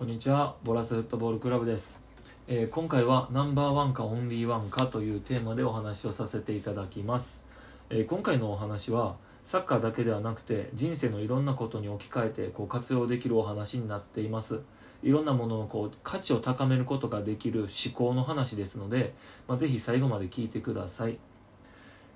[0.00, 0.56] こんにちは。
[0.64, 2.02] ボラスフットボールクラブです、
[2.48, 7.42] えー今回はナンバーワンかオンリーワンかというテーマでお話をさせていただきます、
[7.90, 14.62] えー今回のお話はサッカーだけではなくて人生のいろんなことに置き換えてこう活用できるお話になっています。
[15.02, 19.12] いろんなもののこう価値を高めることができる思考の話ですので、
[19.46, 21.18] まあ、ぜひ最後まで聞いてください、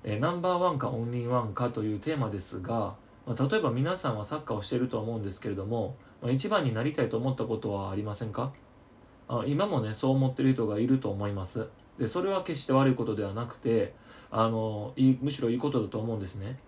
[0.05, 2.95] えーナンバーワンかオンリーワンかというテーマですが、
[3.27, 8.51] まあ、例えば皆さんはサッカーをしていると思うんですけれども、まあ、一番になりたいと思ったことはありませんか？
[9.29, 11.69] あ今もねそう思ってる人がいると思います。
[11.99, 13.93] でそれは決して悪いことではなくて
[14.31, 16.59] あのむしろいいことだと思うんですね。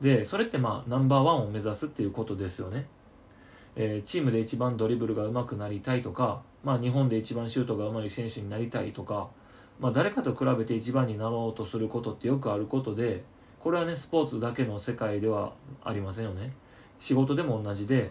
[0.00, 2.86] でそれってまあナンバーワンを目指すっていうことですよね、
[3.76, 9.28] えーチームで一番ドリブルが上手くなりたいとか、まあ、日本で一番シュートが上手い選手になりたいとか、
[9.80, 13.22] まあ、誰かと比べて一番になろうとすることってよくあることで
[13.60, 15.52] これはねスポーツだけの世界では
[15.84, 16.54] ありませんよね。
[16.98, 18.10] 仕事でも同じで、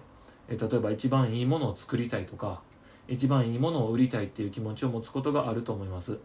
[0.50, 2.62] え例えば一番いいものを作りたいとか
[3.08, 6.18] 一番いいものを売りたいっていう気持ちを持つことがあると思います。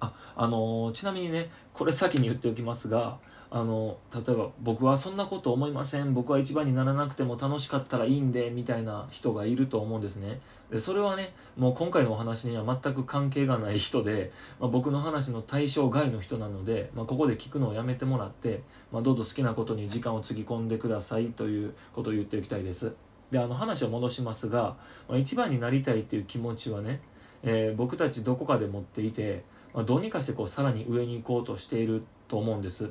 [0.00, 3.18] ああのーちなみにねこれ先に言っておきますが
[3.50, 6.14] あの例えば僕はそんなこと思いません。
[6.14, 10.40] 僕は一番にならなくても楽しかったらいいんでみたいな人がいると思うんですね。
[10.70, 22.94] でそれはねもう今回のお話には全く関係がない人で、まあ、僕の話の対象外の人なので、まあ、ここで聞くのをやめてもらって、まあ、どうぞ好きなことに時間をつぎ込んでくださいということを言っておきたいです。
[23.30, 24.76] であの話を戻しますが、
[25.08, 27.00] まあ、一番になりたいっていう気持ちはね、
[27.42, 29.44] えー僕たちどこかで持っていて、
[29.74, 32.90] まあ、どうにかしてこうさらに上に行こうとしていると思うんです。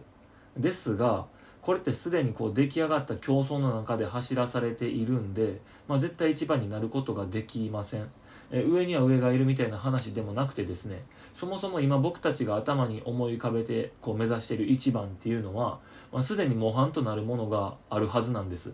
[0.57, 1.25] ですが
[1.61, 8.07] これってすでにこう出来上がった競争の中で走らされているんで、まあ、絶対一番になることができません。
[8.51, 11.03] え上には上がいるみたいな話でもなくてですね
[11.33, 15.79] そもそも今僕たちが頭に思い浮かべてこう目指している一番っていうのは、
[16.11, 18.73] まあ、すでに模範となるものがあるはずなんです。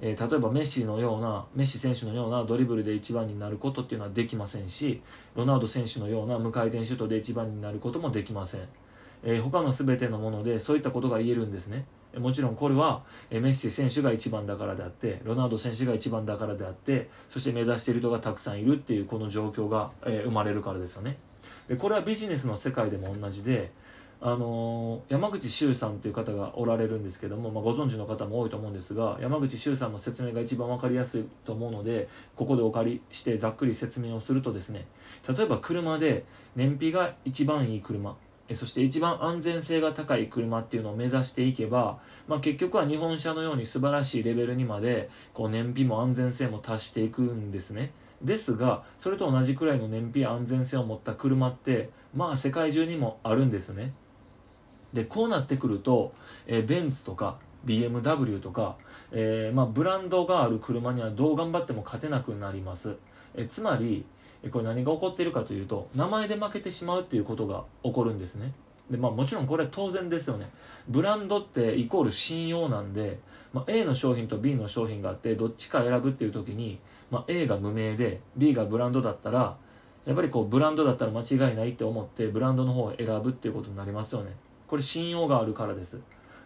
[0.00, 5.00] えー例えばメッシのようなメッシ選手のようなドリブルで一番になることっていうのはできませんし
[5.34, 8.68] ロナウド選手のような無回転シュートで一番になることもできません、
[9.24, 11.84] えー他の全てのものでそういったことが言えるんですね。
[12.18, 21.18] もちろんこれはメッシ選手が一番だからであってロナウド選手が一番だからであってそして目指している人がたくさんいるっていうこの状況が、え生まれるからですよね。
[21.68, 23.70] でこれはビジネスの世界でも同じで
[24.20, 34.86] あのー山口周さんっていう方がおられるんですけども、まあ、ご存知の方も多いと思うんですが山口周さんの説明が一番分かりやすいと思うのでここでお借りしてざっくり説明をするとですね
[35.28, 36.24] 例えば車で
[36.54, 38.16] 燃費が一番いい車
[38.54, 41.98] そして一番安全性が高い車っていうのを目指していけば、
[42.28, 47.92] まあ、結局は日本車のように素晴らしいレベルにまでこう燃費も安全性も達していくんですね。
[48.22, 53.92] ですがそれと同じくらいの燃費や安全性を持った車ってまあ世界中にもあるんですね。
[54.92, 56.14] でこうなってくると、
[56.46, 57.36] えベンツとか
[57.66, 58.76] BMW とか、
[59.10, 62.96] えーまあ、ブランドがある車にはどう頑張っても勝てなくなります、
[63.34, 64.06] えつまり
[64.50, 68.52] これ何が起こっているかというと名前で負けてしまうっていうことが起こるんですね。
[68.90, 70.48] で、まあ、もちろんこれは当然ですよね。
[70.88, 73.18] ブランドってイコール信用なんで、
[73.52, 76.78] まあ、A の商品と B の商品があってどっちか選ぶっていう時に、
[77.10, 79.56] まあ、A が無名で B がブランドだったら
[80.04, 84.32] やっぱりこうブランドだったら間違いないって思ってブランドの方を選ぶっていうことになりますよね。
[84.68, 86.00] これ信用があるからです。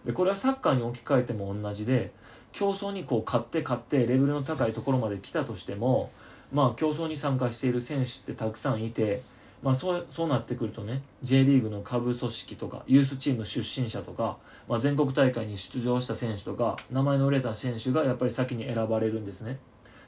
[0.05, 2.13] でこれはサッカーに置き換えても同じで
[2.53, 6.11] 競争にこう勝って勝ってレベルの高いところまで来たとしても
[6.53, 9.23] まあ競争に参加している選手ってたくさんいて
[9.63, 14.39] まあそうそうなってくるとね J リーグの下部組織とかユースチーム出身者とか、
[14.69, 19.59] まあ、全国大会に出場した選手とか名前の売れた選手がやっぱり先に選ばれるんですね。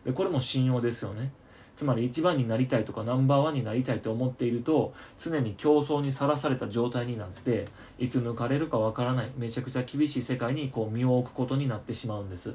[0.04, 1.32] でこれも信用ですよね。
[1.76, 7.66] つまり一番になりたいとかナンバーワンになりたいと思っていると常に競争にさらされた状態になって
[7.98, 12.54] いつ抜かれるかわからないめちゃくちゃ厳しい世界にこう身を置くことになってしまうんです。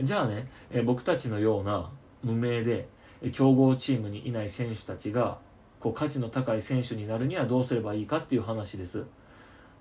[0.00, 1.90] じゃあねえ僕たちのような
[2.24, 2.88] 無名で
[3.32, 5.38] 強豪チームにいない選手たちが
[5.78, 9.04] こう価値の高い選手になるにはどうすればいいかっていう話です。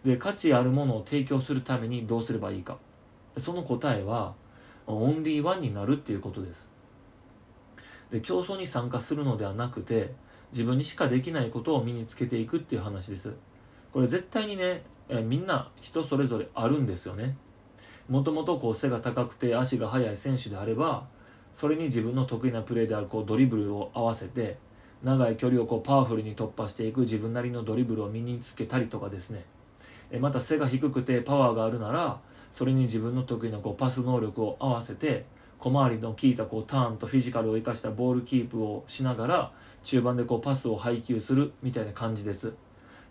[0.03, 2.77] で価値あるものを提供するためにどうすればいいか。
[3.37, 4.33] その答えは
[4.85, 6.71] オンリーワンになるっていうことです。
[8.11, 10.13] で競争に参加するのではなくて
[10.51, 13.33] 自分にしかできないことを身につけていくっていう話です。
[13.91, 17.37] これ絶対にねえみんな人それぞれあるんですよね。
[18.09, 21.07] もともとこう背が高くて足が速い選手であれば
[21.53, 24.57] それに自分の得意なプレーであるこうドリブルを合わせて
[25.03, 29.45] 長い距離をこうパワフルに突破していく自分なりのドリブルを身につけたりとかですね。
[30.11, 32.19] えまた背が低くてパワーがあるなら
[32.51, 35.25] それに自分の得意なこうパス能力を合わせて
[35.59, 39.51] 小回りの効いたこうターンとフィジカルを生かしたボールキープをしながら
[39.81, 42.53] 中盤でこうパスを配球するみたいな感じです。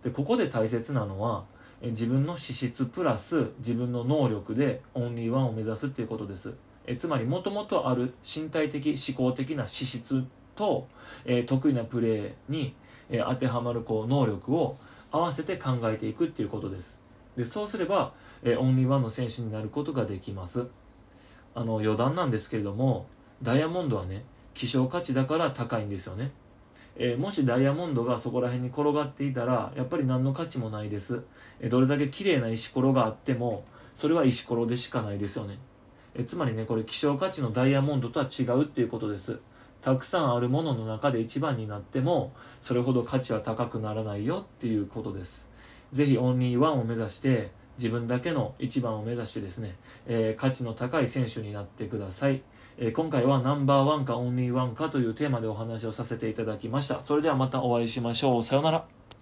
[0.02, 1.44] でここで大切なのは
[1.82, 6.54] 自分の資質プラス自分の能力でオンリーワンを目指すっていうことです。
[6.87, 10.25] えつまりもともとある身体的思考的な資質
[10.55, 10.88] と、
[11.25, 12.75] え得意なプレーに、
[13.11, 14.76] え当てはまるこう能力を
[15.11, 17.00] 合わせて考えていくっていうことです。
[17.37, 18.12] でそうすれば、
[18.43, 20.67] えオンリーワンの選手になることができます。
[21.55, 23.06] あの余談なんですけれども
[23.43, 24.25] ダイヤモンドはね
[24.55, 26.31] 希少価値だから高いんですよね。
[26.96, 31.23] えー、もしダイヤモンドがそこら辺に転がっていたらやっぱり何の価値もないです、
[31.58, 33.64] えー、どれだけ綺麗な石ころがあっても
[33.94, 35.58] それは石ころでしかないですよね、
[36.14, 39.38] え、つまりねこれ希少価値のダイヤモンドとは違うっていうことです
[39.81, 45.49] たくさんあるものの中で一番になってもそれほど価値は高くならないよっていうことです
[45.93, 49.76] 是非オンリーワンを目指して自分だけの一番を目指してですね、
[50.06, 52.43] えー、価値の高い選手になってください。
[52.79, 57.00] えー、今回はナンバーワンかオンリーワンかというテーマでお話をさせていただきました。
[57.00, 58.43] それではまたお会いしましょう。
[58.43, 59.01] さようなら。